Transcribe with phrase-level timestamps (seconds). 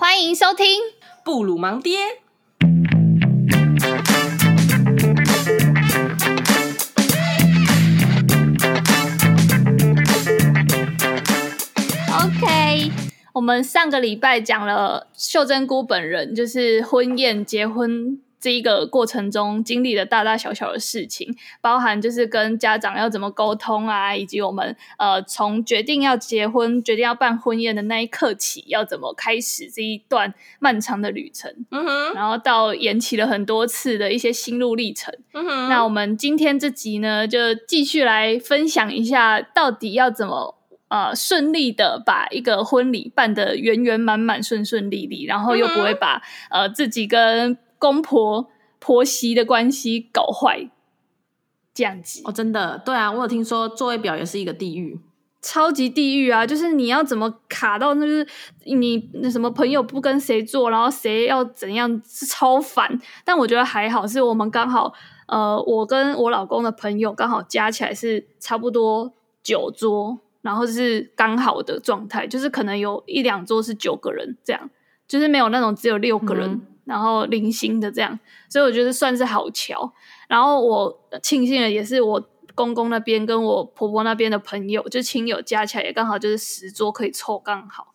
[0.00, 0.64] 欢迎收听
[1.24, 1.98] 《布鲁芒爹》。
[12.14, 12.92] OK，
[13.32, 18.20] 我们上个礼拜讲了秀珍菇本人，就是婚宴结婚。
[18.40, 31.52] 这一个过程中经历的大大小小的事情，包含就是跟家长要怎么沟通啊，以及我们呃从决定要结婚、决定要办婚宴的那一刻起，要怎么开始这一段漫长的旅程。
[31.70, 35.12] 嗯哼，然后到延期了很多次的一些心路历程。
[35.32, 40.56] 嗯哼，那我们今天这集呢，就继续来分享一下，到底要怎么
[40.88, 50.70] 呃顺利的把一个婚礼办得圆圆满满、顺顺利利，然后又不会把、嗯、呃自己跟公婆婆媳的关系搞坏，
[51.74, 55.00] 这样子哦，真的对啊，我有听说座位表也是一个地狱，
[55.40, 56.44] 超级地狱啊！
[56.46, 58.26] 就是你要怎么卡到，那就是
[58.64, 63.00] 你那什么朋友不跟谁坐，然后谁要怎样，是超烦。
[63.24, 64.92] 但我觉得还好，是我们刚好
[65.26, 74.68] 呃，我跟我老公的朋友刚好加起来是差不多九桌，然后是刚好的状态，就是可能有一两桌是九个人这样，
[75.06, 76.60] 就是没有那种只有六个人。
[76.88, 79.92] 嗯然后零星的这样，所以我觉得算是好巧。
[80.26, 87.88] 然后我庆幸的也是我公公那边跟我婆婆那边的朋友，就亲友加起来也刚好就是十桌可以凑刚好，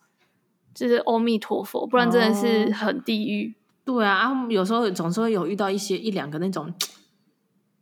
[0.72, 3.52] 就是阿弥陀佛，不然真的是很地狱。
[3.52, 6.72] 哦、对啊，啊，有时候总是会有遇到一些一两个那种，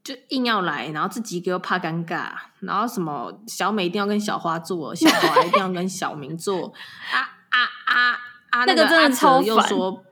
[0.03, 6.73] 就硬要来，然后自己给我怕尴尬，然后什么小美一定要跟小花做，小花一定要跟小明做，
[7.13, 8.13] 啊啊啊
[8.51, 10.12] 啊，那个真的超烦。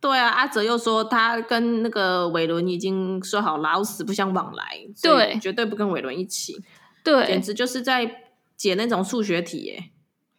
[0.00, 6.62] 对啊，阿哲又说他跟那个伟伦已经说好老死不相往来，对，绝对不跟伟伦一起。
[7.02, 8.22] 对，简直就是在
[8.56, 9.90] 解那种数学题耶，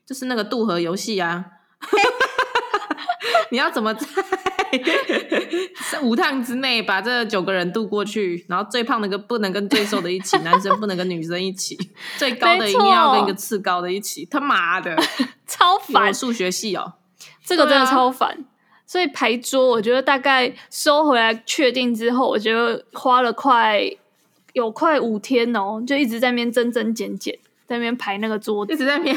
[0.06, 1.46] 就是那个渡河游戏啊。
[3.52, 4.06] 你要怎么在
[6.02, 8.46] 五趟之内把这九个人渡过去？
[8.48, 11.76] 然后最胖的跟不能跟最瘦的一起，男生不能跟女生一起，
[12.18, 14.26] 最高的一定要跟一个次高的一起。
[14.26, 14.96] 他妈的，
[15.48, 16.94] 超烦数学系哦，
[17.44, 18.46] 这个真的超烦。
[18.90, 23.88] 所以排桌，我觉得大概收回来确定之后，我觉得花了快
[24.54, 29.16] 有快五天哦，就一直在那边增增减减，在那边排那个桌子，一直在那边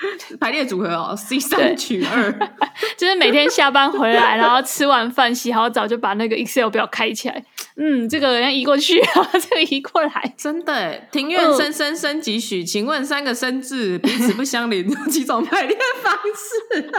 [0.40, 2.32] 排列组合哦， C 三取二，
[2.96, 7.44] 就是每天下班回来，然后吃完饭洗好澡，就把那个 Excel 表开起来。
[7.76, 10.96] 嗯，这个要移过去啊，这个移过来，真的。
[11.10, 12.64] 庭院深深深几许？
[12.64, 16.90] 请问三个生字彼此不相邻，有几种排列方式？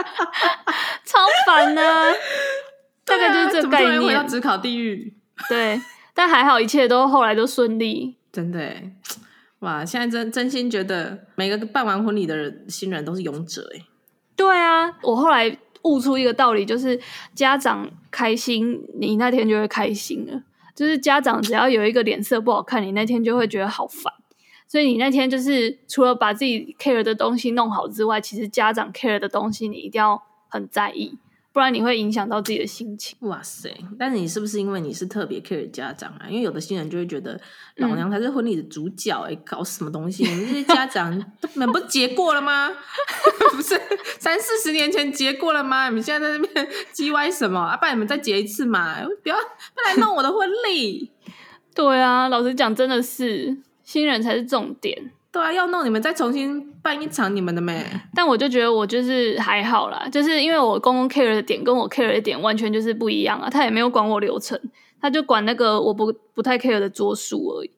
[1.04, 2.12] 超烦呢、啊。
[3.04, 4.12] 大概就是这个概念。
[4.12, 5.12] 要只考地狱。
[5.48, 5.80] 对，
[6.14, 8.16] 但还好，一切都后来都顺利。
[8.32, 8.74] 真的，
[9.62, 9.84] 哇！
[9.84, 13.80] 现在真真心觉得每个办完婚礼的人新人都是勇者哎。
[14.36, 17.00] 对啊，我后来悟出一个道理，就是
[17.34, 20.42] 家长开心，你那天就会开心了。
[20.74, 24.12] 就是家长只要有一个脸色不好看，你那天就会觉得好烦。
[24.66, 31.18] 所以你那天就是除了把自己 care 的东西弄好之外，其实家长 care 的东西你一定要很在意。
[31.52, 33.16] 不然你会影响到自己的心情。
[33.20, 33.70] 哇塞！
[33.98, 36.26] 但是你是不是因为你是特别 care 家长啊？
[36.28, 37.38] 因为有的新人就会觉得
[37.76, 40.24] 老娘才是婚礼的主角，哎、嗯，搞什么东西？
[40.24, 41.24] 你们这些家长，你
[41.58, 42.70] 们不是结过了吗？
[43.52, 43.78] 不是
[44.18, 45.88] 三四十年前结过了吗？
[45.88, 47.60] 你们现在在那边 叽歪什么？
[47.60, 49.02] 啊，不然你们再结一次嘛！
[49.22, 51.10] 不要不来弄我的婚礼。
[51.74, 55.12] 对啊，老实讲，真的是新人才是重点。
[55.32, 57.84] 对啊，要弄你们再重新办一场你们的没？
[58.14, 63.48] 但我就觉得我就是还好啦，就是因为我公公 care 的点跟我 care 的点完全就是不一样啊。
[63.48, 64.60] 他也没有管我流程，
[65.00, 67.70] 他就管那个我不不太 care 的桌数而已，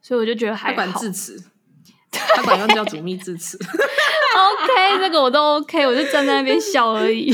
[0.00, 0.74] 所以我就觉得还好。
[0.74, 1.44] 他管致辞，
[2.10, 3.58] 他管用叫主秘致辞。
[4.36, 7.30] OK，这个我都 OK，我就站在那边笑而已。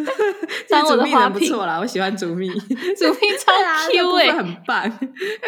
[0.68, 3.52] 当我的花瓶不错啦，我喜欢主秘，主秘超
[3.92, 4.98] Q 哎、欸，很棒。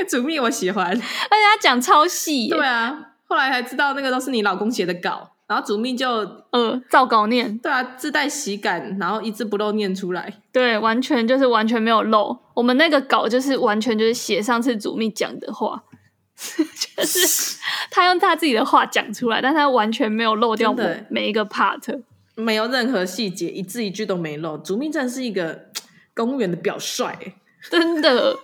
[0.09, 2.49] 主秘我喜欢，而且他讲超细。
[2.49, 3.13] 对啊。
[3.27, 6.09] 后来才知道那个都是你老公写的稿，然后主密就
[6.51, 12.39] 呃照稿念，对啊，自带喜感，然后一字不漏念出来，对，完全就是完全没有漏。
[12.55, 15.83] 我们那个稿就是完全就是写上次主密讲的话，
[16.37, 17.59] 就是
[17.91, 20.75] 他用他自己的话讲出来，但他完全没有漏掉
[21.09, 22.03] 每一个 part，
[22.35, 24.57] 没有任何细节，一字一句都没漏。
[24.57, 25.67] 主密真是一个
[26.15, 27.35] 公务员的表率，
[27.69, 28.37] 真的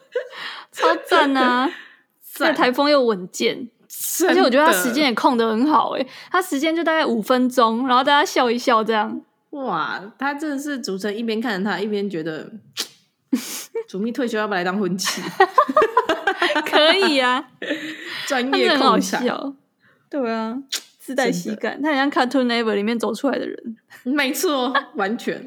[0.73, 1.70] 超赞啊！
[2.20, 3.69] 在台风又稳健。
[4.28, 9.20] 而且我觉得他时间也控得很好诶，他时间就大概五分钟，然后大家笑一笑这样。
[9.50, 12.50] 哇，他真的是主持人一边看着他，一边觉得
[13.88, 15.22] 主秘退休要不要来当婚期？
[16.66, 17.44] 可以啊，
[18.26, 19.56] 专业控场。
[20.10, 20.56] 对啊，
[20.99, 23.76] 自带喜感，他很像《Cartoon Network》里面走出来的人。
[24.04, 25.46] 没错，完全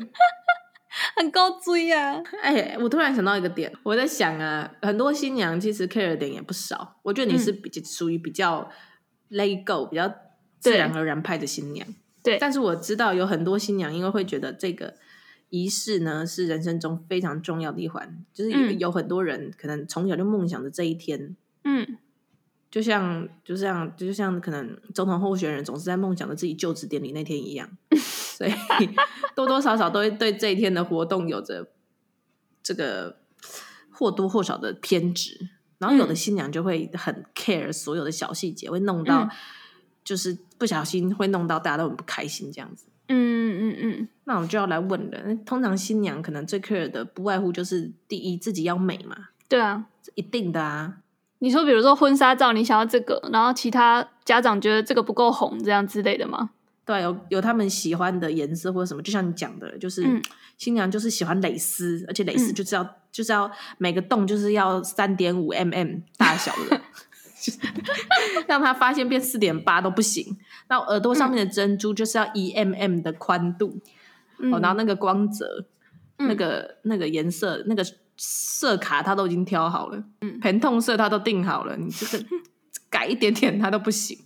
[1.16, 2.22] 很高追啊！
[2.42, 6.98] 哎，我突然想到一个点，我在想啊，很多新娘其实 care 的点也不少。
[7.04, 8.70] 我觉得你是比较属于比较
[9.30, 10.14] let go、比较
[10.60, 11.88] 自然而然派的新娘。
[12.24, 14.96] 对，但是我知道有很多新娘因为会觉得这个。
[15.52, 21.98] 仪式呢是人生中非常重要的一环，就是有有很多人可能从小就梦想着这一天，嗯，
[22.76, 28.52] 就像就像就像可能总统候选人总是在梦想着自己就职典礼那天一样， 所以
[29.34, 31.70] 多多少少都会对这一天的活动有着
[32.62, 33.16] 这个
[33.90, 39.30] 或多或少的偏执，然后有的新娘就会很 care 所有的小细节，会弄到
[40.04, 42.88] 就是不小心会弄到大家都很不开心这样子。
[43.08, 45.34] 嗯嗯嗯嗯，那我就要来问了。
[45.46, 49.30] 通常新娘可能最 care 的不外乎就是第一，自己要美嘛。
[49.48, 49.86] 对啊，
[50.16, 50.98] 一定的啊。
[51.46, 56.50] 你说，比如说婚纱照，你想要这个，然后其他家长觉得这个不够红，这样之类的吗？
[56.84, 60.20] 对，有有他们喜欢的颜色或者什么，就像你讲的，就是、嗯、
[60.58, 66.82] 新娘就是喜欢蕾丝，而且蕾丝就是要、嗯、就是要每个洞就是要三点五 mm 大小的。
[68.48, 70.36] 让他发现变四点八都不行。
[70.68, 73.80] 那耳朵上面的珍珠就是要一 mm 的宽度，
[74.40, 75.68] 嗯、哦，然后那个光泽，
[76.18, 77.86] 嗯、那个那个颜色，那个
[78.18, 82.26] 色卡他都已经挑好了，嗯，疼痛色他都定好了，你这个
[82.90, 84.18] 改一点点他都不行。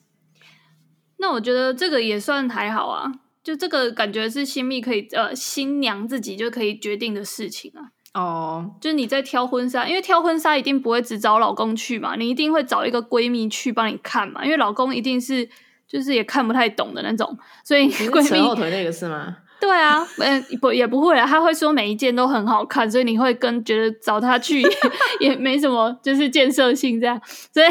[1.18, 3.12] 那我觉得这个也算还好啊，
[3.44, 7.92] 就这个感觉是新密可以呃新娘自己就可以决定的事情啊。
[8.14, 8.82] 哦，oh.
[8.82, 15.48] 就是你在挑婚纱，因为挑婚纱一定不会只找老公去嘛，你一定会找一个闺蜜去帮你看嘛，因为老公一定是
[15.88, 19.38] 就是也看不太懂的那种，所以闺蜜扯后腿那个是吗？
[19.60, 24.62] 对啊，嗯，不也不会啊，他会说每一件都很好看，所以你会跟觉得找他去
[25.20, 27.20] 也，也没什么，就是建设性这样，
[27.54, 27.68] 所以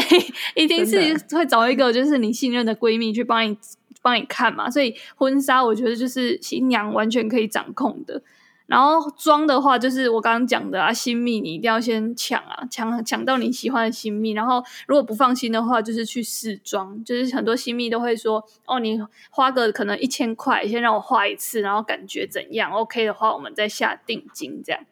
[0.63, 3.57] 一定是会找一个就是你信任的闺蜜去帮你
[4.03, 8.23] 帮你看嘛，所以婚纱我觉得就是新娘完全可以掌控的。
[8.69, 14.33] 然后妆的话，就是我刚刚讲的啊，新密你一定要先抢啊，抢抢到你喜欢的新密。
[14.33, 17.03] 然后如果不放心的话，就是去试妆。
[17.03, 19.01] 就是很多新密都会说，哦，你
[19.31, 24.63] 花个可能一千块，先让我画一次，然后感觉怎样？OK 的话，我们再下定金。
[24.63, 24.83] 这样，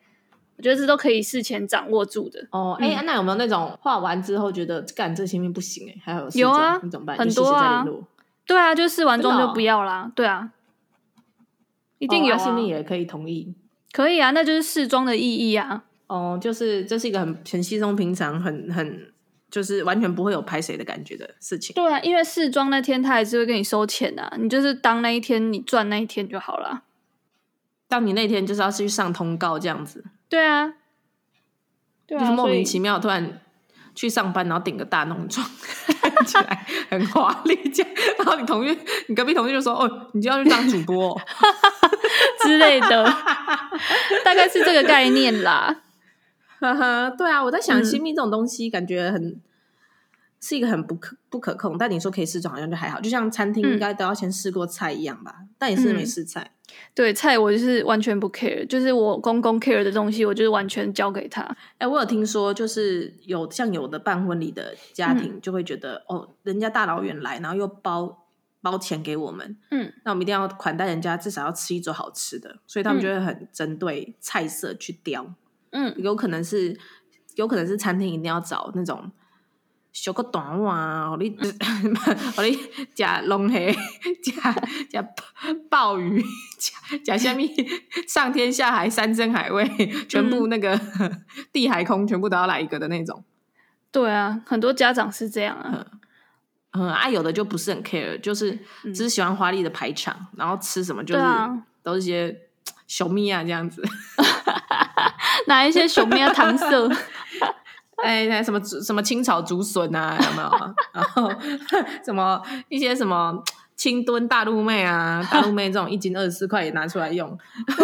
[0.57, 2.47] 我觉得这都可以事前掌握住的。
[2.53, 5.87] 哦，哎、嗯，那有没有那种画完之后觉得干这新秘不行？
[5.91, 7.19] 哎，还有有啊，你怎么办？
[7.19, 7.85] 很多啊，
[8.47, 10.05] 对啊，就试完妆就不要啦。
[10.09, 10.51] 哦、对啊，
[11.99, 13.55] 一定有、啊哦啊、新密也可以同意。
[13.97, 15.85] 可以啊，那就是试妆的意义啊。
[16.07, 19.11] 哦，就是这是一个很很稀松平常、很很
[19.51, 21.73] 就是完全不会有拍谁的感觉的事情。
[21.73, 26.83] 对啊，因为试妆那天他还是会跟你收钱啊，你就是当那一天你赚那一天就好了。
[27.89, 30.05] 当你那天就是要去上通告这样子。
[30.29, 30.75] 对啊，
[32.07, 33.41] 对啊，就是莫名其妙突然
[33.97, 35.45] 去上班，然后顶个大浓妆，
[36.01, 37.93] 看起来很华丽这样。
[38.19, 38.79] 然后你同学、
[39.09, 41.21] 你隔壁同学就说：“哦，你就要去当主播哦。
[42.45, 43.05] ”之类的，
[44.23, 45.83] 大概是这个概念啦。
[46.61, 49.41] 呵呵，对啊，我在想亲密这种东西，感觉很、嗯、
[50.41, 51.77] 是一个很不可不可控。
[51.79, 53.01] 但你说可以试妆，好像就还好。
[53.01, 55.37] 就像餐厅应该都要先试过菜一样吧？
[55.41, 56.53] 嗯、但也是没试菜。
[56.95, 61.43] 对，菜我就是完全不 care，就是我公公 care 的东西，我就是完全交给他。
[61.43, 68.23] 哎、欸，我有听说，就是有像有的办婚礼的家庭，就会觉得、嗯、哦，人家大老远来，然后又包。
[68.63, 75.35] 包钱给我们，嗯，那我们一定要款待人家，至少要吃一桌好吃的，所以他们就会很针对菜色去雕，
[75.71, 76.77] 嗯，有可能是，
[77.37, 79.13] 有可能是餐厅一定要找那种
[79.97, 81.35] 小个短袜，我你，
[82.37, 83.57] 我你食龙虾，
[84.23, 86.23] 食食鲍鱼，
[86.61, 86.73] 食
[87.03, 87.51] 食虾米，
[88.07, 89.67] 上天下海山珍海味，
[90.07, 93.25] 全部那个、嗯、地海空全部都要来一个的那种。
[93.91, 95.71] 对啊，很多家长是这样啊。
[95.73, 95.87] 嗯。
[96.73, 98.53] 嗯，啊，有的就不是很 care，就是
[98.85, 101.25] 只是喜欢华丽的排场，嗯、然后吃什么就是
[101.83, 102.43] 都是些
[102.87, 103.83] 熊咪啊这样子，
[105.47, 106.87] 拿一些小米啊糖色，
[108.05, 110.75] 哎，那什么什么清炒竹笋啊，有没有？
[110.93, 111.31] 然后
[112.05, 113.43] 什么一些什么
[113.75, 117.37] 清炖大陆妹啊，大陆妹这种一斤二十四块也拿出来用，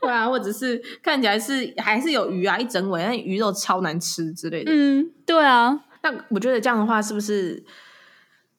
[0.00, 4.72] 对啊，或者是看起来是还是有鱼啊，一整尾，但鱼肉超难吃之类的。
[4.72, 5.84] 嗯，对啊。
[6.02, 7.64] 那我觉得这样的话，是不是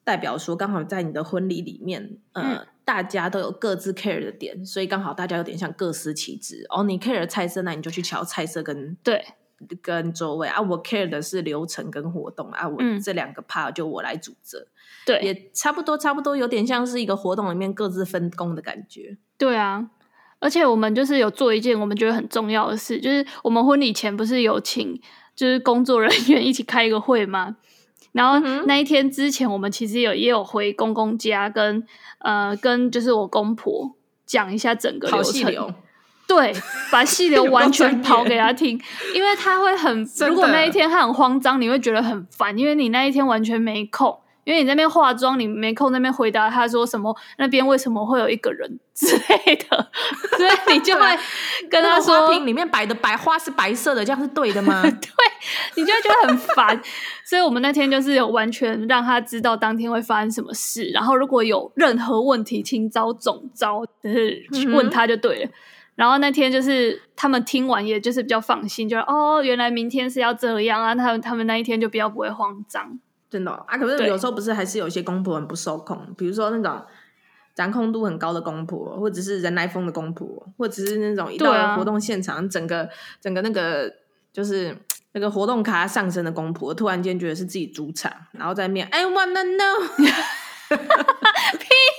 [0.02, 6.64] 代表说，刚好在你的婚礼里面，呃，嗯、大家都有各自 care 的点，所以刚好大家有点像各司其职。
[6.70, 9.22] 哦，你 care 的菜色，那你就去瞧菜色跟对
[9.82, 10.60] 跟座位啊。
[10.60, 14.66] 我 care 的是流程跟活动啊，我这两个 part 就我来主责。
[15.06, 19.16] 对，也差不多，差不多有点像是一个活动里面各自分工的感觉。
[19.36, 19.90] 对啊，
[20.38, 25.00] 而且我们就是有做一件我们觉得很重要的事，就是我们婚礼前不是有请。
[25.36, 27.56] 就是工作人员一起开一个会吗？
[28.12, 31.84] 然后那一天之前，我们其实有也有回公公家，跟
[32.18, 35.74] 呃跟就是我公婆讲一下整个流程。
[36.26, 36.54] 对，
[36.90, 38.80] 把细流 完全跑给他听，
[39.14, 49.90] 因为他会很， 如果那一天他很慌张，你会觉得很烦，因为你那一天完全没空，因为你在那边化妆，你没空那边回答他说什么，那边为什么会有一个人之类的，
[50.36, 51.18] 所以你就会
[51.70, 54.80] 跟他说，花瓶里面摆的白花是白色的，这样是对的吗？
[54.82, 54.90] 对，
[55.76, 56.80] 你就会觉得很烦，
[57.24, 65.44] 所以我们那天就是有完全让他知道当天会发生什么事，然后如果有任何问题，请找总招，就是去问他就对了。
[65.44, 65.52] 嗯
[65.94, 70.94] 然后那天就是他们听完，也就是比较放心，就是哦，原来明天是要这样啊。
[70.94, 72.98] 他们他们那一天就比较不会慌张，
[73.30, 73.78] 真的、哦、啊。
[73.78, 76.82] 可是有时候不是还是有些公婆很不受控，比如说那种
[77.54, 82.88] 掌控度很高的公婆，或者是人来疯的公婆，或者是那种一到活动现场，啊、整个
[83.20, 83.92] 整个那个
[84.32, 84.76] 就是
[85.12, 90.14] 那个活动卡上升的公婆，突然间觉得是自己主场，然后在面哎 wanna know。
[90.74, 90.76] 屁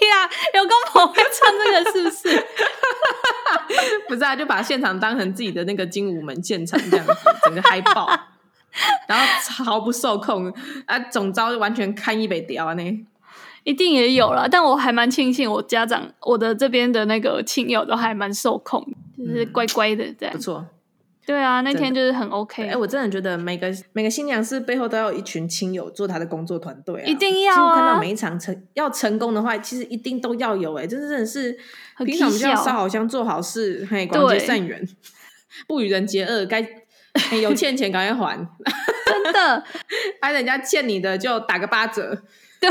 [0.07, 0.29] 呀、啊！
[0.55, 2.35] 有公婆会唱这个是不是？
[4.07, 8.07] 不是啊，就把现场当成自己的那个精武门现场这样子，整个嗨爆，
[9.07, 9.25] 然后
[9.63, 10.53] 毫不受控
[10.85, 10.99] 啊！
[10.99, 13.05] 总召完全看一北调呢，
[13.63, 14.47] 一定也有了。
[14.49, 18.85] 但我还蛮庆幸，我家长我的这边的那个亲友都还蛮受控，
[19.17, 20.65] 就是乖乖的这样，不错。
[21.27, 22.67] 对啊，那天就是很 OK。
[22.67, 30.75] 哎，我真的觉得每个每个新娘是背后都要有一群亲友做她的工作团队啊，一定要看到每一场成要成功的话，其实一定都要有。
[30.75, 31.57] 哎，这真的是
[32.03, 34.85] 平常我们就要烧好香做好事，嘿，广结善缘，
[35.67, 36.67] 不与人结恶，该
[37.41, 38.47] 有欠钱赶快还。
[39.05, 39.63] 真的，
[40.21, 42.23] 还人家欠你的就打个八折。
[42.59, 42.69] 对，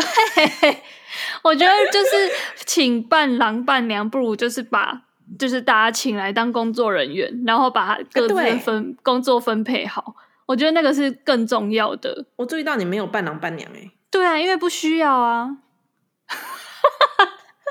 [1.43, 2.31] 我觉得就是
[2.67, 5.03] 请伴郎伴娘，不如就是把。
[5.39, 10.15] 就是大家请来当工作人员，然后把各自分工作分配好，
[10.45, 12.27] 我觉得那个是更重要的。
[12.37, 15.57] 我注意到你没有伴郎伴娘哎，对啊，因为不需要啊。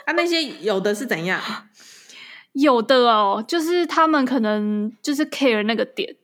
[0.06, 1.42] 啊，那些有的是怎样？
[2.54, 6.16] 有的哦，就是他们可能就是 care 那个点，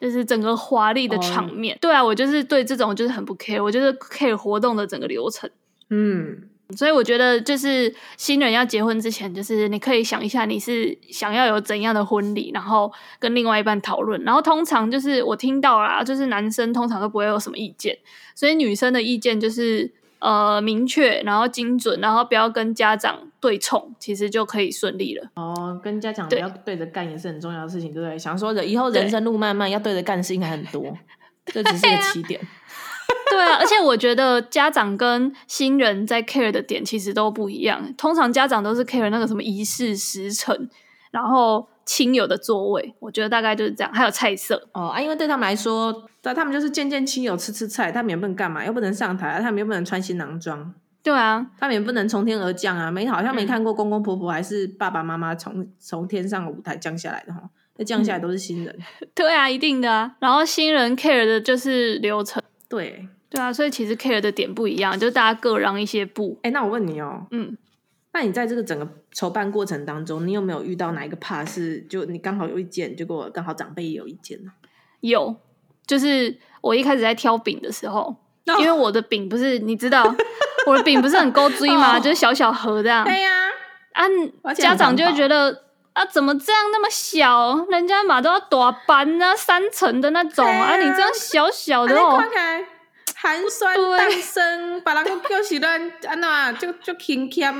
[0.00, 1.74] 就是整个华丽的场面。
[1.74, 1.80] Oh.
[1.80, 5.50] 对啊，我就是对这种就是很不 care，我就是 care 活动的整个流程。
[5.90, 6.48] 嗯。
[6.76, 14.22] 所以我觉得，就是新人要结婚之前，就是你可以想一下，你是想要有怎样的婚礼，然后跟另外一半讨论。
[14.22, 17.98] 然后通常就是我听到啦，就是男生通常都不会有什么意见，
[18.36, 25.28] 所以女生的意见就是呃明确，然后精准，然后不要跟家长对冲，其实就可以顺利了。
[25.34, 28.18] 哦，跟家长不要对着干也是很重要的事情，对不对？
[28.18, 30.96] 想说的以后人生路漫漫，要对着干的事应该很多，
[31.46, 32.40] 这只是一个起点。
[33.30, 37.92] 对啊，而且我觉得家长跟新人在 care 的点其实都不一样。
[37.96, 40.68] 通常家长都是 care 那个什么仪式时辰，
[41.10, 43.92] 然后亲友的座位，我觉得大概就是这样。
[43.92, 50.74] 还有菜色哦啊，因为对他们来说，对他们就是见见亲友吃吃菜，他们也不能干嘛，又不能上台，他们又不能穿新郎装。
[51.02, 57.42] 对啊，他们也不能从天而降啊，没好像没看过公公婆婆还是爸爸妈妈从从天上舞台降下来的哈，
[57.76, 58.76] 那降下来都是新人。
[59.00, 59.08] 嗯。
[59.14, 60.16] 对啊，一定的啊。
[60.20, 62.42] 然后新人 care 的就是流程。
[62.68, 63.08] 对。
[63.30, 66.36] 对啊，所以其实 care 的点不一样，就是大家各让一些步。
[66.42, 67.56] 哎，那我问你哦，嗯，
[68.12, 74.50] 那你在这个整个筹办过程当中，你有没有遇到哪一个 part 是就你刚好有意见，结果刚好长辈也有一件呢？
[75.00, 75.36] 有，
[75.86, 78.16] 就是我一开始在挑饼的时候
[78.48, 78.58] ，oh.
[78.60, 80.12] 因为我的饼不是你知道，
[80.66, 82.02] 我的饼不是很勾锥吗？Oh.
[82.04, 83.04] 就是小小盒这样。
[83.04, 83.30] 对呀，
[83.92, 85.62] 啊，家长就会觉得
[85.92, 87.64] 啊，怎么这样那么小？
[87.70, 92.20] 人家嘛都要大班啊，三层的那种啊，啊，你这样小小的哦。
[93.22, 97.52] 寒酸诞生，别人叫是咱安那就就轻欠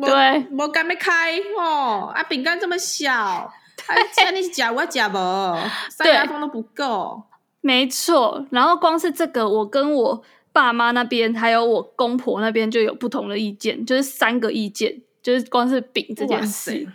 [0.00, 2.12] 的，对，无敢要开哦。
[2.12, 3.52] 啊，饼干这么小，啊，
[4.12, 5.56] 请你吃我吃无，
[5.88, 7.22] 塞牙缝都不够。
[7.60, 10.20] 没错，然后光是这个，我跟我
[10.52, 16.88] 爸妈那边，还有我公婆那边就有不同的意见，就是三个意见，就是光是饼这件事。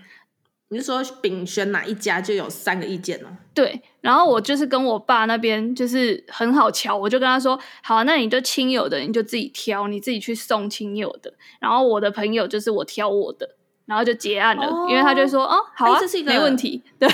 [0.71, 3.27] 你是说丙选哪一家就有三个意见哦？
[3.53, 11.33] 对，然后我就是跟我爸那边就是很好瞧，我就跟他说：“好，那你就亲友的你就自己挑，你自己去送亲友的。
[11.59, 13.49] 然后我的朋友就是我挑我的，
[13.85, 14.65] 然后就结案了。
[14.65, 17.09] 哦、因为他就说：‘哦，好啊，这是一个没问题， 对，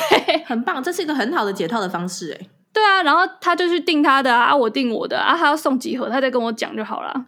[0.46, 7.26] 很棒，这是一个很好的解套的方式。’哎，对啊，然后他就去订他的啊，我订我的啊，他要送几盒，他再跟我讲就好了。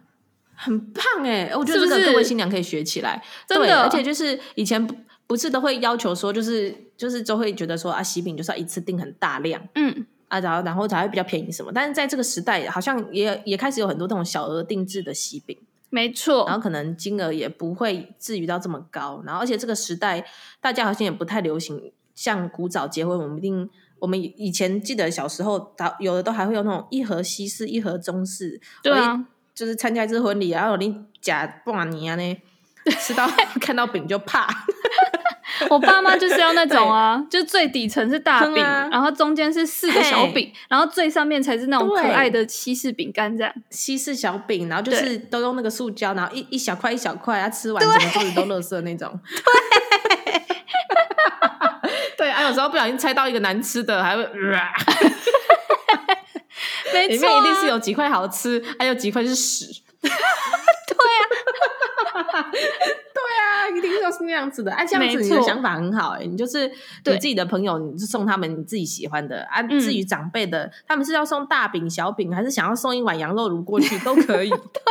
[0.54, 4.86] 很棒哎，我觉得这个各位新娘可以学起来，是是真的，而且就是以前
[5.30, 5.40] 不。
[5.40, 11.72] 是都会要求说，就是就是都会觉得说啊，喜饼就是要一次订很大量，嗯啊，然后然后才会比较便宜什么。
[11.72, 15.56] 但是在这个时代，好像也也开始有很多这种小额定制的喜饼，
[15.88, 16.44] 没错。
[16.46, 19.22] 然后可能金额也不会至于到这么高。
[19.24, 20.22] 然后而且这个时代，
[20.60, 28.60] 大家好像也不太流行像古早结婚，我们一定我们以前记得小时候，有的都还会有那种一盒西式，一盒中式。
[28.82, 32.36] 对啊，就是参加一次婚礼，然后你假半年呢，
[33.00, 33.26] 吃到
[33.58, 34.46] 看到饼就怕。
[35.68, 43.52] 我爸妈就是要那种啊，就最底层是大饼，啊、然后中间是四个小饼，然后最上面才是那种可爱的西式饼干这样。
[43.70, 49.20] 西式小饼，然后就是都用那个塑胶，然后一一小块一小块，它吃完整个肚子都垃圾那种。
[52.16, 54.30] 对， 对啊，有时候不小心猜到一个难吃的，还会，呃、
[56.92, 59.66] 没错、啊，里面一定是有几块好吃，还有几块是屎。
[62.50, 64.72] 对啊，一定都是那样子的。
[64.72, 66.70] 哎、啊，这样子你的想法很好哎、欸，你就是
[67.04, 69.62] 对自己的朋友，你就送他们你自己喜欢的啊。
[69.62, 74.50] 至于长辈的，他们是要送大饼、小饼，还是想要送一碗羊肉炉过去都可以。
[74.72, 74.82] 对，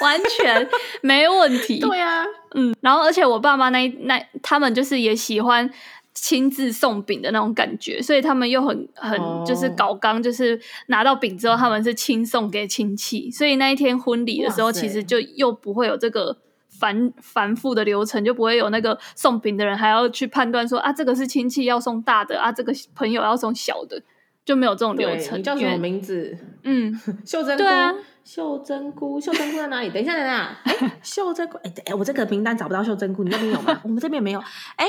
[0.00, 0.68] 完全
[1.02, 1.80] 没问题。
[1.80, 2.74] 对啊，嗯。
[2.80, 5.68] 然后，而且我爸妈那那他们就是也喜欢
[6.14, 16.38] 亲自送饼的那种感觉，所以他们又很很就是搞刚，就是拿到饼之后，他们是亲送给亲戚，所以那一天婚礼的时候，其实就又不会有这个。
[16.76, 24.02] 繁繁复的流程就不会有那个送饼的人还要去判断说啊，这个是亲戚要送大的啊，这个朋友要送小的，
[24.44, 25.38] 就没有这种流程。
[25.38, 26.36] 你叫什么名字？
[26.64, 26.92] 嗯，
[27.24, 27.64] 秀珍对。
[27.64, 27.94] 啊、
[28.24, 29.90] 秀珍菇，秀珍菇在哪里？
[29.90, 30.58] 等一下，等一下。
[30.64, 33.80] 哎，秀珍菇，哎哎，我这个名单找不到秀珍菇，你那边有吗？
[33.84, 34.40] 我们这边没有。
[34.74, 34.86] 哎，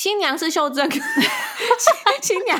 [0.00, 0.96] 新娘是秀珍菇，
[2.22, 2.58] 新娘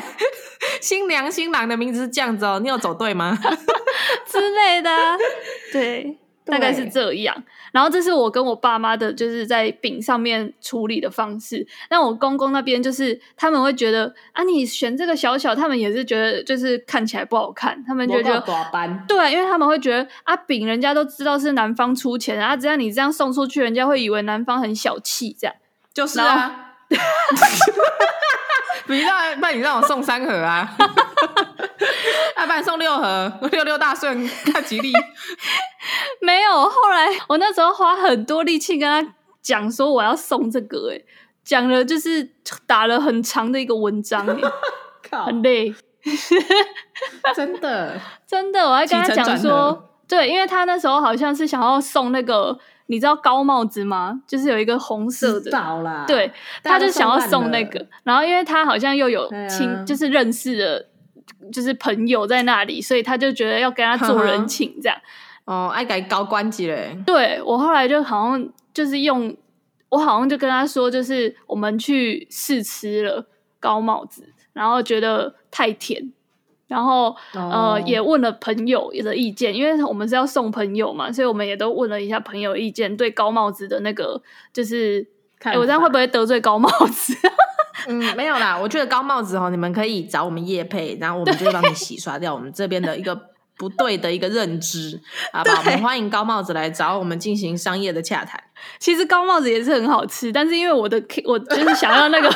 [0.79, 3.35] 新娘新郎的名字是这样子哦，你有走对吗？
[4.29, 4.91] 之类的，
[5.73, 6.19] 对。
[6.45, 11.65] 大概是这样，然后这是我跟我爸妈的，就是在饼上面处理的方式。
[11.89, 18.39] 那我公公那边就是他们会觉得啊，你选这个小小，他们也是觉得就是看起来不好看，他们就觉得
[19.07, 25.55] 对，因为他们会觉得啊，饼人家都知道是男方出钱啊，只要你这样送出去，人家会以为男方很小气，这样
[25.91, 26.70] 就是啊。
[28.87, 30.75] 你让，那你让我送三盒啊？
[32.37, 34.91] 要 不然送六盒，六六大顺，看吉利。
[36.21, 41.01] 没有，后来我那时候花很多力气跟他讲说我要送这个，哎，
[41.43, 42.23] 讲了就是
[42.67, 44.25] 打了很长的一个文章，
[45.09, 45.73] 靠，很累，
[47.35, 52.59] 真的真的，我还跟他讲说，对，因为他那时候好像是想要送那个。
[52.87, 54.21] 你知道高帽子吗？
[54.27, 55.49] 就是有一个红色的，
[56.05, 56.29] 对，
[56.61, 60.85] 他就想要送那个，然后因为他好像又有亲，啊、就是认识的，
[61.53, 64.97] 就是朋友在那里，所以他就觉得要跟他做 人情这样。
[65.45, 67.01] 哦，爱改高关系嘞。
[67.05, 69.33] 对，我后来就好像就是用，
[69.87, 73.25] 我好像就跟他说，就是我们去试吃了
[73.57, 76.11] 高帽子，然后觉得太甜。
[76.71, 84.21] 然后，呃，也问了朋友的意见，因为我们是要送朋友嘛，所以我们也都问了一下朋友意见，对高帽子的那个，
[84.53, 85.05] 就是，
[85.41, 87.13] 哎，我这样会不会得罪高帽子？
[87.89, 93.19] 嗯，没有啦，我觉得高帽子哦，你们可以找我们叶配，然后我们就会帮你洗刷掉我们这边的一个
[93.57, 94.97] 不对的一个认知，
[95.33, 95.51] 好吧？
[95.59, 98.41] 我们欢迎高帽子来找我们进行商业的洽谈。
[98.79, 102.29] 其实高帽子也是很好吃，但是因为我的我就是想要那个，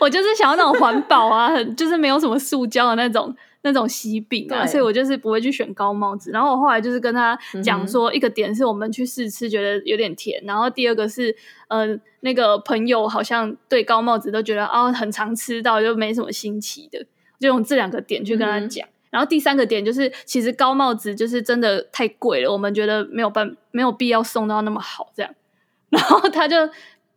[0.00, 3.34] 我就是想要那种环保啊，很就是没有什么塑胶的那种。
[3.62, 6.30] 那种喜饼啊，所以我就是不会去选高帽子。
[6.30, 11.34] 然后我后来就是跟他讲说，一个点是我们去试吃觉得有点甜，然后第二个是
[11.68, 11.86] 呃
[12.20, 17.04] 那个朋友好像对高帽子都觉得哦很常吃到，就没什么新奇的，
[17.38, 18.88] 就用这两个点去跟他讲。
[19.10, 25.34] 然后第三个点就是其实高帽子就是真的太贵了，我们觉得没有办没有必要送到那么好这样。
[25.90, 26.56] 然后他就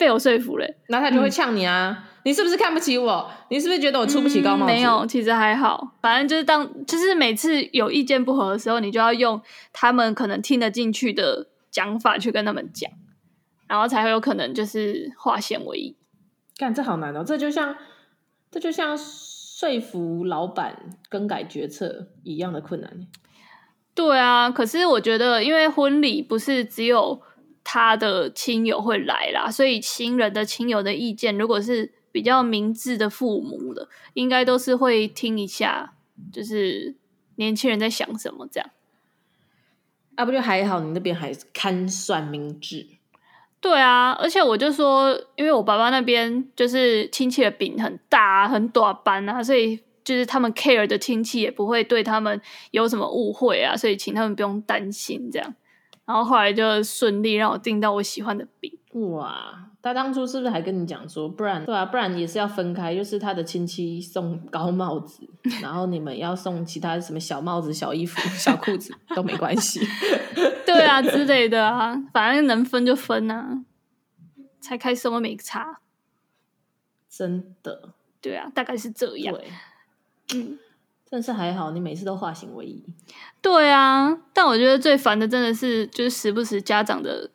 [0.04, 2.10] 被我说服了，然后他就会呛你啊。
[2.26, 3.30] 你是不是看不起我？
[3.50, 4.72] 你是不是觉得我出不起高帽子？
[4.72, 5.96] 嗯，没有，其实还好。
[6.02, 12.90] 反正就是当，就是每次有意见不合的时候，你就要用他们可能听得进去的讲法去跟他们讲，
[13.68, 15.98] 然后才会有可能就是化险为夷。
[16.58, 17.24] 干，这好难哦！
[17.26, 17.76] 这就像，
[18.52, 22.90] 这就像说服老板更改决策一样的困难。
[23.94, 27.22] 对啊，可是我觉得，因为婚礼不是只有
[27.64, 35.94] 他的亲友会来啦，所以新人的亲友的意见，如果是比较明智的父母的，应该都是会听一下，
[36.32, 36.96] 就是
[37.38, 38.70] 年轻人在想什么这样。
[40.16, 40.80] 啊，不就还好？
[40.80, 42.86] 你那边还堪算明智。
[43.60, 52.40] 对啊，而且我就说，因为我爸爸那边就是亲戚的饼很大啊很短班啊，所以就是他们 care 的亲戚也不会对他们
[52.72, 55.56] 有什么误会啊，所以请他们不用担心这样。
[56.06, 58.78] 然后后来就顺利让我订到我喜欢的饼。
[58.94, 59.70] 哇！
[59.82, 65.28] 他当初是不是还跟你讲说，不然对啊，不然也是要分开，就是他的亲戚送高帽子，
[65.62, 69.82] 然后你们要送其他什么小帽子、小衣服、 小裤子都没关系，
[70.66, 73.66] 对啊之类的啊，反正能分就分啊，
[74.62, 75.82] 才开什么没差，
[77.10, 77.90] 真的，
[78.22, 79.36] 对啊，大概是这样。
[80.34, 80.58] 嗯，
[81.14, 82.84] 但是还好，你每次都化险为夷。
[83.40, 87.30] 对啊，但我觉得最烦的真的是，就是时不时家长的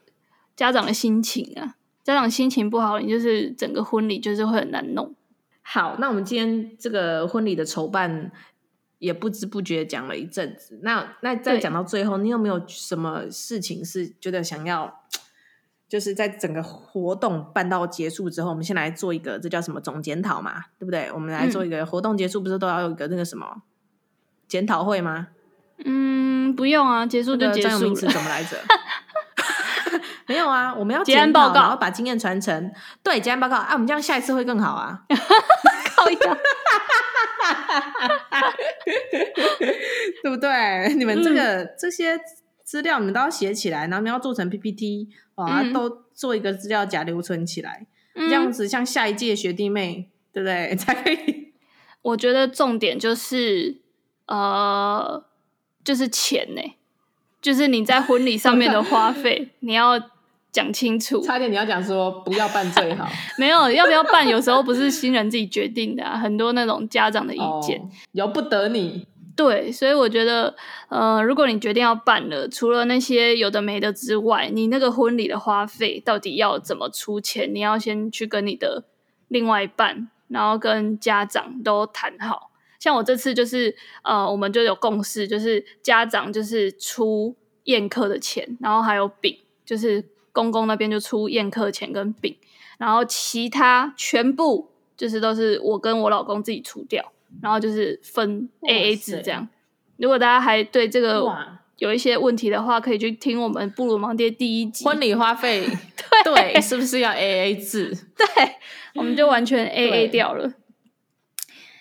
[0.57, 5.15] 家长的心情啊，家长心情不好，你就是整个婚礼就是会很难弄。
[5.63, 8.33] 好，那我们今天这个婚礼的筹办
[8.99, 15.03] 也不知不觉讲了一阵子，那那再讲到最后，你有没有什么事情是觉得想要？
[15.89, 21.11] 就是在整个活动办到结束之后，我们先来做一个，这叫什么总检讨嘛，对不对？
[21.15, 23.63] 我们来做一个活动结束，不是都要有一个那个什么
[24.47, 25.29] 检讨会吗？
[25.85, 28.59] 嗯，不用啊，结束就结束名词怎么来着？
[30.27, 32.71] 没有啊，我们要结案报告，然后把经验传承。
[33.03, 35.05] 对，结案报告啊，我们这样下一次会更好啊。
[35.97, 36.39] 靠呀！
[40.23, 40.95] 对不对？
[40.99, 42.21] 你们这个、嗯、这些。
[42.69, 45.09] 资料你们都要写起来，然后你们要做成 PPT，
[45.45, 50.75] 啊，都做一个资料夹留存起来，嗯、这样子像下一届学弟妹，对不对？
[50.77, 51.53] 才可以。
[52.03, 53.81] 我觉得重点就是，
[54.27, 55.25] 呃，
[55.85, 56.63] 就是钱呢，
[57.41, 60.01] 就是你在婚礼上面的花费， 你要
[60.51, 61.21] 讲清楚。
[61.21, 69.07] 差点你要讲说不要办最好，没有要不要办，有时候不是新人自己决定的啊，很多那种家长的意见，哦、由不得你。
[69.39, 70.57] 对，所以我觉得，
[70.89, 77.55] 呃，如果你决定要办了，除了那些有的没的之外，你那个婚礼的花费到底要怎么出钱？
[77.55, 78.83] 你要先去跟你的
[79.29, 82.51] 另外一半，然后跟家长都谈好。
[82.81, 92.37] 像我这次就是，呃，我们就有共识，就是家长就是出宴客的钱，然后还有饼，就是公公那边就出宴客钱跟饼，
[92.77, 97.13] 然后其他全部就是都是我跟我老公自己出掉。
[97.43, 99.49] 然后就是分 AA 制这样。
[99.97, 101.25] 如果大家还对这个
[101.79, 105.67] 有一些问题的话，可以去听我们《布鲁芒爹》第一集婚礼花费。
[106.25, 107.97] 对，对，是不是要 AA 制？
[108.17, 108.27] 对，
[108.95, 110.53] 我们就完全 AA 掉了。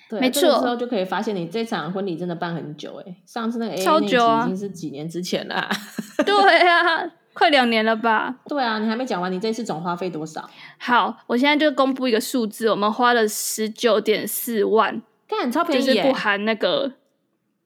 [0.10, 0.41] 对，没错。
[0.41, 3.15] 这个时候就可以发现，你这场婚礼真的办很久哎。
[3.25, 5.69] 上次那个 AA 那集已经是几年之前了啊。
[6.25, 8.36] 对啊，快两年了吧？
[8.47, 10.47] 对啊，你还没讲完，你这次总花费多少？
[10.77, 15.01] 好，我现在就公布一个数字，我们花了十九点四万。
[15.27, 16.93] 干超便宜，就是不含那个，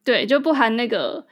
[0.04, 1.28] 对，就不含那个，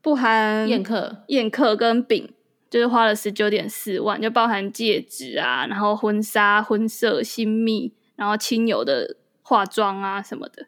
[0.00, 2.32] 不含宴客、宴客跟饼，
[2.70, 10.66] 就是花了十九点四万，就包含戒指啊，然后婚纱、婚摄、新密，然后亲友的化妆啊什么的，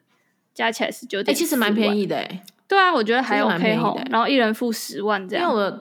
[0.53, 1.33] 加起来十九点。
[1.33, 2.43] 哎，其实蛮便宜的哎。
[2.67, 3.99] 对啊，我觉得还 OK 吼。
[4.11, 5.49] 然后一人付十万这样。
[5.49, 5.71] 因为我，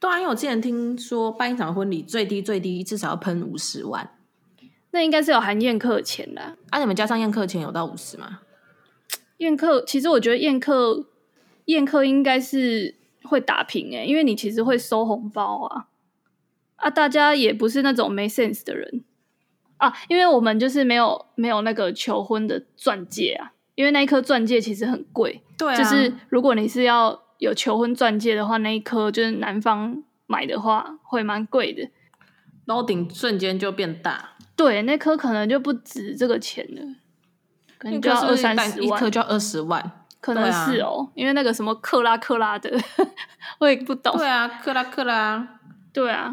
[0.00, 4.10] 对啊，因为我之前听说办一场婚礼最低最低至少要喷五十万。
[4.92, 8.40] 那应该是有含宴客钱的啊，啊你们加上宴客钱有到五十吗？
[9.38, 11.06] 宴客其实我觉得宴客
[11.64, 15.86] 宴客应该是会打平诶，因为你其实会收红包啊
[16.76, 19.04] 啊，大家也不是那种没 sense 的人
[19.78, 31.88] 啊，因为我们就是没有没有那个求婚的钻戒啊，因为那一颗钻戒其实很贵，对啊，就是如果你是要有求婚钻戒的话，那一颗就是男方买的话会蛮贵的，
[32.66, 34.31] 然后顶瞬间就变大。
[34.54, 36.82] 对，那颗可能就不值这个钱了，
[37.78, 42.70] 可能就要二三十万，一颗就要二十万，可能是哦，啊、因为那个什么克拉克拉的，
[43.58, 44.16] 我也不懂。
[44.16, 45.58] 对啊，克拉克拉，
[45.92, 46.32] 对啊，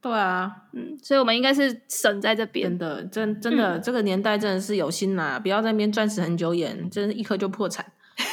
[0.00, 2.68] 对啊，嗯，所以我们应该是省在这边。
[2.68, 7.86] 真的，真真的，嗯、这个年代真的是有心呐，不要在那边钻石很久眼，真是一颗就破产。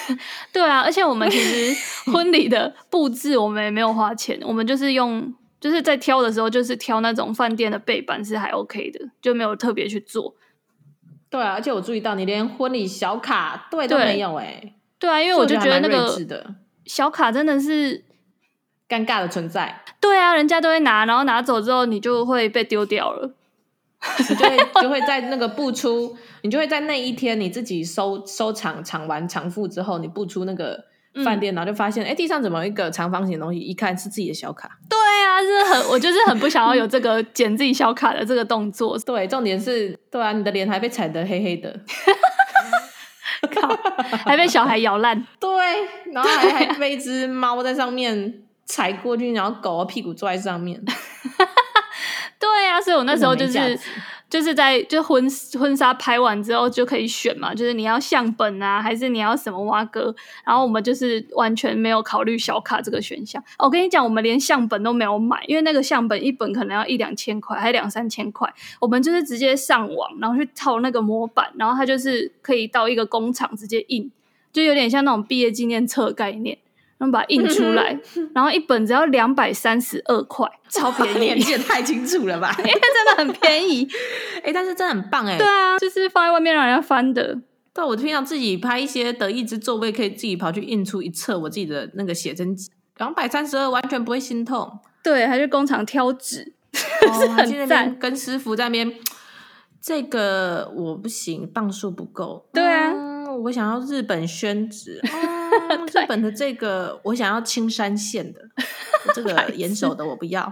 [0.52, 1.74] 对啊，而且我们其实
[2.12, 5.34] 婚礼的布置我们也没有花钱，我们就是用。
[5.60, 10.36] 就是在挑的时候，就是挑那种饭店的背板是还 OK 的，就没有特别去做。
[11.30, 14.74] 对啊，而且我注意到你连婚礼小卡对都没有哎、欸。
[14.98, 16.18] 对啊，因为我就觉得那个
[16.86, 18.04] 小卡真的是
[18.88, 19.84] 尴尬的存在。
[20.00, 23.34] 对啊，人家都会拿，然后拿走之后你就会被丢掉了，
[24.18, 30.89] 你就会就会在那个不出，你就会在那一天你自己收收场场完场付之后，你不出那个。
[31.24, 33.60] 饭店，然后就发现，哎、嗯，地上怎么一个长方形的东西？
[33.60, 34.70] 一看是自己的小卡。
[34.90, 38.98] 对啊，是很， 我就是很不想要有这个捡自己小卡的这个动作。
[39.00, 41.80] 对，重点是，对啊，你的脸还被踩得黑黑的，
[43.54, 43.68] 靠，
[44.26, 45.26] 还被小孩咬烂。
[45.40, 45.50] 对，
[46.14, 50.82] 然后还还被一只猫在上面踩过去，然后狗屁股坐在上面。
[52.40, 53.80] 对啊，所以我那时候就是。
[54.30, 55.28] 就是在就婚
[55.60, 60.16] 婚纱拍完之后就可以选嘛，就是你要相本啊，还是你要什么挖哥？
[60.46, 63.44] 然后我们就是完全没有考虑小卡这个选项。
[63.58, 68.48] 我跟你讲，我们连相本都没有买，因为那个相本一本可能要一两千块，还两三千块。
[68.80, 74.12] 我们就是直接上网，然后去套那个模板，然后它就是可以到一个工厂直接印，
[74.54, 76.60] 就有点像那种毕业纪念册概念。
[77.00, 77.98] 然后把它印出来，
[78.36, 81.34] 然后一本只要两百三十二块，超便宜！
[81.36, 82.54] 你记得太清楚了吧？
[82.60, 83.88] 因为真的很便宜，
[84.44, 85.38] 哎，但是真的很棒哎。
[85.38, 87.40] 对啊，就是放在外面让人家翻的。
[87.74, 94.80] 对，我平常自己拍一些得意之作，我也可以自己跑去印出一册我自己的那个写真集，两百三十二完全不会心痛。
[95.02, 96.54] 对，还去工厂挑纸，
[97.08, 98.94] 哦、 还去那边跟师傅在那边。
[99.82, 102.46] 这个我不行，磅数不够。
[102.52, 105.29] 对啊、嗯，我想要日本宣纸、嗯。
[106.10, 108.42] 日本的这个我想要青山线的，
[109.14, 110.52] 这个岩手的我不要。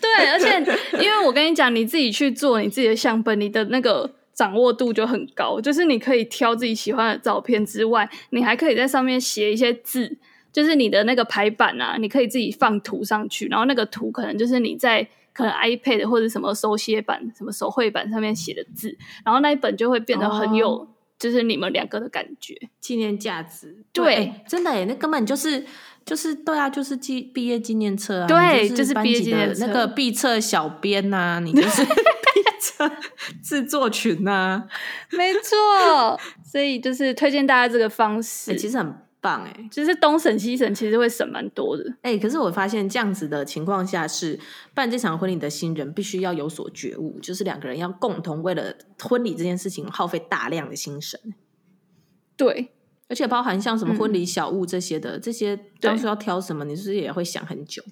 [0.00, 0.58] 对，而且
[0.94, 5.60] 因为我跟你讲，你自己去做你自己的相本，你的那个掌握度就很高。
[5.60, 10.16] 就是你可以挑自己喜欢的照片之外，你还可以在上面写一些字，
[10.50, 15.06] 就是你的那个排版啊，你可以自己放图上去，然后那个图可能就是你在。
[15.34, 23.84] 可能 iPad 或者什么手写板、什么手绘板上面写的字，然后那一本就会变得很有，就是你们两个的感觉，纪念价值。
[23.92, 25.64] 对，欸、真的哎，那根本就是
[26.04, 32.90] 就是对啊，就是纪毕业纪念册啊，对，就是毕业纪念册那个毕册小编呐、啊，你就是 毕册
[33.42, 34.64] 制作群呐、啊，
[35.16, 36.18] 没错。
[36.44, 38.94] 所以就是推荐大家这个方式，欸、其实很。
[39.20, 42.18] 棒哎、欸，就是东省西省，其实会省蛮多的哎、欸。
[42.18, 44.38] 可是我发现这样子的情况下，是
[44.74, 51.18] 办这场婚礼的新人必须要有所觉悟，就是两个人要共同为了婚礼这件事情耗费大量的心神。
[52.36, 52.72] 对，
[53.08, 57.82] 而且包含像什么婚礼小物这些的，嗯、这些当初要挑什么，你是不是也会想很久？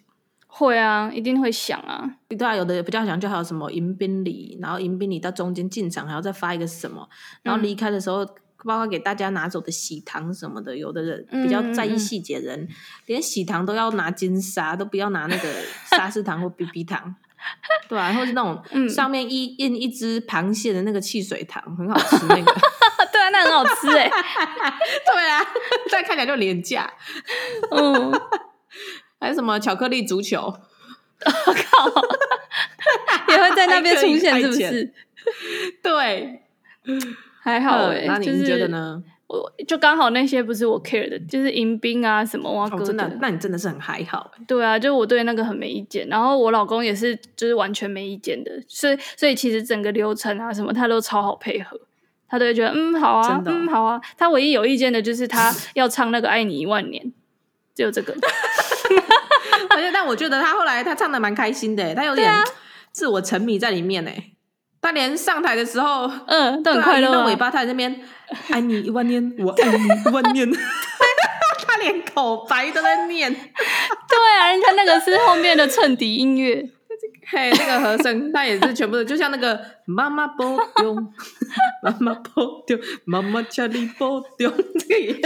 [0.47, 2.19] 会啊，一定会想啊。
[2.29, 7.09] 对啊，有的比较想，就还有什么迎宾礼，然后迎宾礼到中间进场还要再发一个什么，
[7.43, 8.25] 然后离开的时候。
[8.25, 8.29] 嗯
[8.65, 12.69] 包括给大家拿走的喜糖什么的，有的人比较在意细节人，嗯嗯、
[13.07, 15.49] 连喜糖都要拿金沙，都不要拿那个
[15.91, 17.15] 沙士糖或 BB 糖，
[17.89, 22.55] 对啊，或是那种上面一印一只螃蟹的那个汽水糖，很好吃那个，
[23.13, 24.11] 对啊，那很好吃哎，
[25.13, 25.45] 对啊，
[25.91, 26.93] 再看起来就廉价，
[27.71, 28.13] 嗯，
[29.21, 32.07] 还有什么巧克力足球，我靠，
[33.29, 34.93] 也会在那边出现是不是？
[35.83, 36.43] 对。
[37.47, 39.01] 还好哎、欸，那你觉得呢？
[39.29, 44.33] 就是、我就刚好那些不是我 care 的，就是迎宾啊什么哇哥、哦、真的，那你真的是很还好。
[44.49, 51.81] 对啊，就我对那个很没意见，然后我老公也是，就是完全没意见的，所以所以其实整个流程啊什么他都超好配合，
[52.29, 54.01] 他都会觉得嗯好啊，哦、嗯好啊。
[54.19, 57.13] 他唯一有意见的就是他 要唱那个爱你一万年，
[57.77, 58.13] 只有这个。
[59.71, 62.29] 而且但我觉得他后来他唱的蛮开心的，他有点
[62.91, 64.33] 自我沉迷在里面哎。
[64.87, 68.01] 他连上台的时候，嗯，都很快乐、尾巴他在那边，
[68.51, 70.49] 爱你一万年， 我爱你一万年。
[71.67, 73.33] 他连口白都在念。
[73.33, 76.65] 对啊，人家那个是后面的衬底音乐。
[77.29, 80.95] 嘿，那个和声，他也是全部的，就像那个妈妈波丢，
[81.83, 85.21] 妈妈波丢，妈妈家里波丢，这个也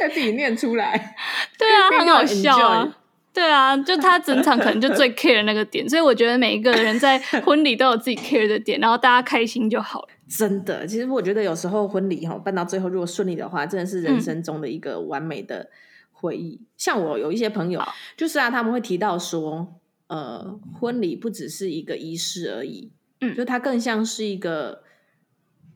[0.00, 1.14] 要自己念出来。
[1.58, 2.88] 对啊，很好笑啊。
[3.34, 10.08] 对啊，就他整场可能就最 care 的那个点，所以我觉得每一个人在婚礼都有自己 care 的点，然后大家开心就好了。
[10.28, 15.68] 真的，其实我觉得有时候婚礼哈办到最后，如果顺利的话，真的是人生中的一个完美的
[16.12, 16.60] 回忆。
[16.62, 17.82] 嗯、像我有一些朋友，
[18.16, 24.84] 就是啊，他们会提到说，呃，婚礼不只是一个仪式而已，嗯，就它更像是一个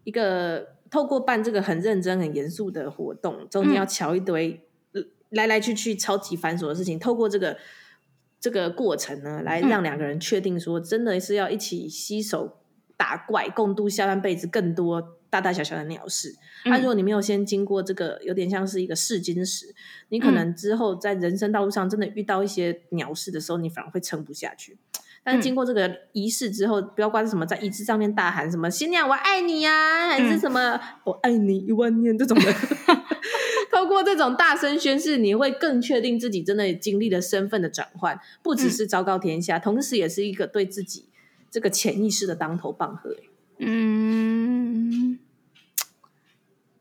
[0.05, 4.64] 一个透过办这个很认真、很严肃的活动，中间要瞧一堆。
[5.31, 7.59] 嗯来来去去超级繁琐的事情，透过这个
[8.41, 12.59] 这个过程呢，来让两个人确定说，真的是要一起携手
[12.97, 16.35] 打怪，共度下半辈子更多大大小小的鸟事。
[16.64, 16.73] 那、嗯。
[16.73, 19.75] 啊、如果你没有先经过这个，有点像是一个试金石，
[20.09, 24.79] 你可能之后在人生道路上真的遇到一些鸟事的时候，你反而会撑不下去。
[25.23, 32.55] 但是经过这个仪式之后，不要管是什么在仪式上面大喊什么“新娘我爱你呀、啊”，还是什么“我爱你一万年”这种的。
[33.79, 41.05] 透过这种大声宣誓，你会更确定自己真的经历了身份的转换，不只是昭告天下，嗯、同时也是一个对自己
[41.49, 43.14] 这个潜意识的当头棒喝。
[43.59, 45.17] 嗯，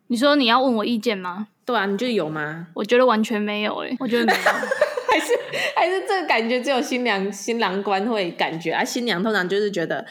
[0.07, 1.49] 你说你要问我意见吗？
[1.63, 2.69] 对啊，你觉得有吗？
[2.73, 4.39] 我觉得完全没有诶，我觉得没有，
[5.07, 5.33] 还是
[5.75, 10.07] 还是这个感觉只有新娘新郎官会感觉啊，新娘通常就是觉得。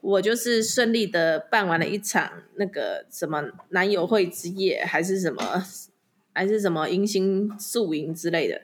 [0.00, 5.64] 我就是顺利的办完了一场那个什么男友会之夜，还是什么，
[6.32, 8.62] 还是什么迎新宿营之类的。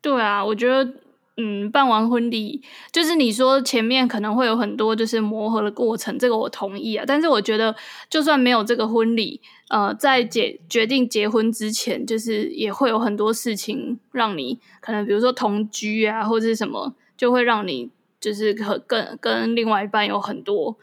[0.00, 0.94] 对啊，我觉得，
[1.36, 7.04] 嗯，办完婚礼，就是你说前面可能会有很多就是磨合的过程，这个我同意啊。
[7.06, 7.74] 但是我觉得，
[8.08, 17.90] 就算没有这个婚礼，呃，在结决定结婚之前，就是也会有很多事情让你可能，比如说同居啊，或者什么，就会让你。
[18.20, 20.76] 就是和跟跟另外一半有很多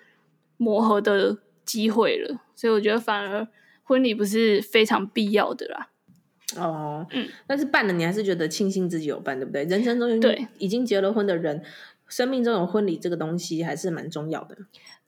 [0.58, 3.48] 磨合的机会了，所以我觉得反而
[3.84, 5.90] 婚礼不是非常必要的啦。
[6.58, 9.64] 哦，嗯，但是办了，你还是觉得庆幸自己有办，对不对？
[9.66, 11.64] 人生中对已经结了婚的人，
[12.08, 14.58] 生命中有婚礼这个东西还是蛮重要的。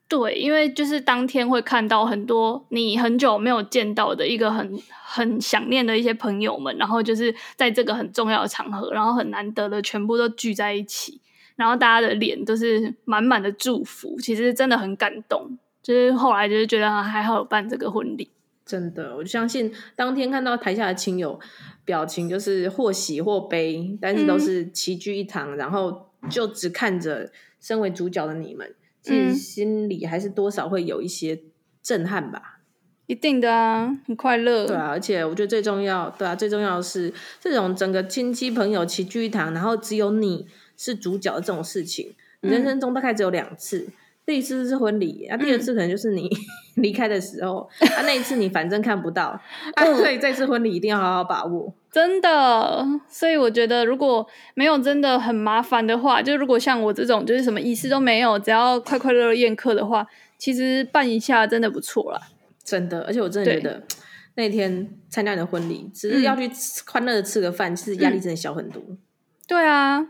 [0.07, 11.21] 对，因为就是当天会看到很多你很久没有见到的一个很很想念的一些朋友们，然后就是在这个很重要的场合，然后很难得的全部都聚在一起，
[11.55, 15.57] 然后大家的脸都是满满的祝福，其实真的很感动。
[15.83, 18.29] 就是后来就是觉得还好有办这个婚礼，
[18.69, 21.39] 真的，我就相信当天看到台下的亲友
[21.83, 28.75] 表情就是或喜或悲，但是都是齐聚一堂，嗯、然后就只看着身为主角的你们。
[29.01, 31.41] 其实心里还是多少会有一些
[31.81, 32.59] 震撼吧，
[33.07, 34.67] 一定的啊，很快乐。
[34.67, 40.45] 对啊，而且我觉得最重要，对啊，最重要的是这种整个亲戚朋友齐聚一堂，然后只有你
[40.77, 43.87] 是主角的这种事情，你人生中大概只有两次。
[43.87, 43.93] 嗯、
[44.29, 46.29] 第一次是婚礼，啊，第二次可能就是你
[46.77, 49.29] 离开的时候，嗯、啊，那一次你反正看不到，
[49.73, 51.73] 啊，所以这次婚礼一定要好好把握。
[51.91, 60.05] 真的，所以我觉得如果没有真的很麻烦的话，就如果像我这种就是什么仪式都没有，只要快快乐乐宴客的话，
[60.37, 62.21] 其实办一下真的不错啦。
[62.63, 63.81] 真的，而且我真的觉得
[64.35, 66.47] 那天参加你的婚礼，只是要去
[66.85, 68.79] 欢乐的吃个饭，其实压力真的小很多。
[69.47, 70.07] 对啊，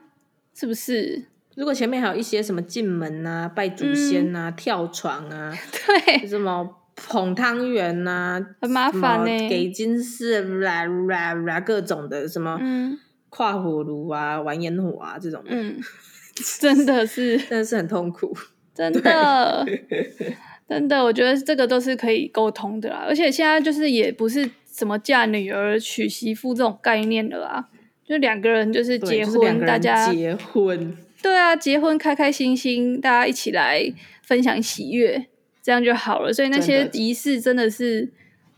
[0.54, 1.24] 是不是？
[1.60, 5.54] 如果前面还有一些什么进门啊、拜祖先啊、嗯、跳床啊，
[6.08, 6.78] 对，什么。
[7.02, 9.50] 捧汤圆呐，很麻烦呢。
[9.50, 15.80] 给金饰啦啦啦，各种的什么，嗯，跨火炉啊，玩烟火啊，这种，嗯，
[16.60, 18.36] 真的是，真的是很痛苦，
[18.76, 19.66] 真的，
[20.68, 23.06] 真的，我觉得这个都是可以沟通的啦。
[23.08, 27.70] 而且现在就是也不是什么嫁女儿娶媳妇这种概念了啊，
[28.06, 35.28] 就两个人就是结婚，就是、大家结婚，对啊，结婚开开心心，大家一起来分享喜悦。
[35.62, 38.12] 这样就好了，所以那些仪式真的是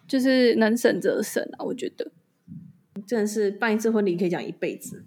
[0.07, 2.09] 就是能省则省啊，我觉得
[3.05, 5.03] 真的是办一次婚礼可以讲一辈子，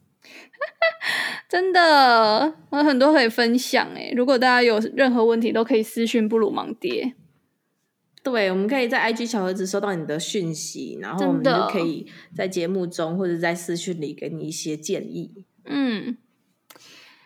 [1.48, 4.12] 真的，我很多可以分享哎。
[4.14, 7.14] 如果大家有任何问题，都可以私讯布鲁芒爹。
[8.22, 15.44] 对，我们可以在 IG 小盒子收到你的讯息，然后我们就可以在节目中或者在私讯里给你一些建议。
[15.64, 16.18] 嗯，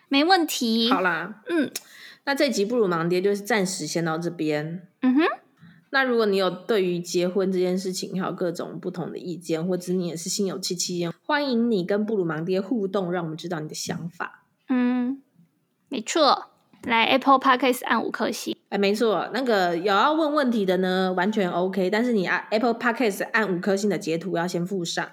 [0.09, 0.91] 没问题。
[0.91, 1.71] 好啦，嗯。
[2.25, 4.87] 那这集布鲁芒爹就是暂时先到这边。
[5.01, 5.23] 嗯哼。
[5.91, 14.43] 那如果你有对于结婚这件事情还有各种不同的意见，或者你也是心有戚戚焉，欢迎你跟布鲁芒爹互动，让我们知道你的想法。
[14.67, 15.23] 嗯，
[15.87, 16.51] 没错。
[16.83, 18.55] 来 Apple Podcast 按五颗星。
[18.69, 19.27] 哎，没错。
[19.33, 21.89] 那个有要问问题的呢，完全 OK。
[21.89, 25.09] 但是你按 Apple Podcast 按五颗星的截图要先附上，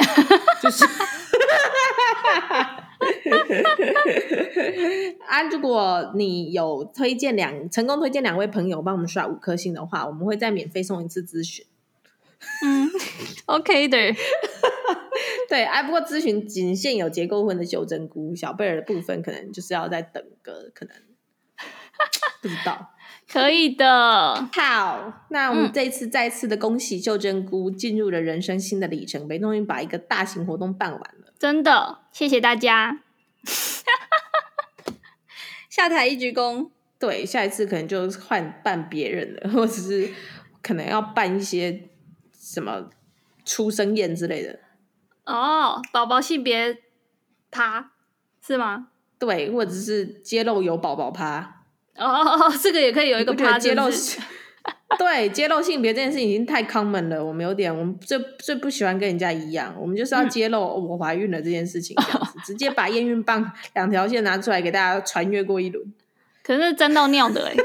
[0.63, 0.85] 就是。
[5.27, 5.43] 啊！
[5.51, 11.65] 如果你有推荐两成功推荐两位朋友帮我们刷五颗星的话，我们会再免费送一次咨询。
[12.65, 12.89] 嗯，
[13.47, 13.99] OK 的。
[15.49, 20.95] 对， 哎、啊，不过咨询仅限有结构婚的秀珍菇，小贝尔的部分可能就是要再等个可能，
[22.43, 22.91] 不知道。
[23.31, 24.49] 可以的。
[24.53, 31.33] 好，那我们这次再次的恭喜秀珍菇进入了人生新的里程碑，终于把一个大型活动办完了。
[31.39, 33.03] 真的，谢谢大家。
[35.69, 36.71] 下台一鞠躬。
[36.99, 40.11] 对，下一次可能就换办别人的， 或者是
[40.63, 41.91] 可能要办一些
[42.33, 42.89] 什么
[43.45, 44.61] 出生宴之类的。
[45.25, 46.79] 哦，宝宝性别
[47.51, 47.93] 趴
[48.41, 48.89] 是吗？
[49.19, 51.56] 对，或者是揭露有宝宝趴。
[51.99, 53.91] 哦，这个也可以有一个趴揭露。
[54.99, 65.85] 对，揭露性别这件事已经太 common 了，我们有点，我们最最不喜欢跟人家一样，我们就是要揭露我怀孕了这件事情，这样子、嗯、 直接把验孕棒两条线拿出来给大家传阅过一轮。
[66.43, 67.57] 可是沾到尿的哎、欸，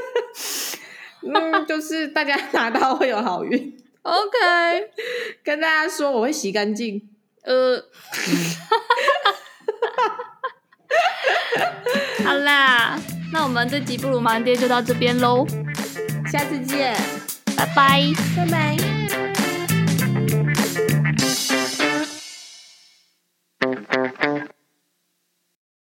[1.32, 3.76] 嗯，就是大家拿到会有好运。
[4.02, 4.90] OK，
[5.44, 7.08] 跟大家说我会洗干净。
[7.44, 7.84] 呃，
[12.24, 12.98] 好啦，
[13.32, 15.46] 那我们这集不如盲爹就到这边喽。
[16.30, 16.94] 下次见，
[17.56, 18.02] 拜拜，
[18.36, 18.91] 拜拜。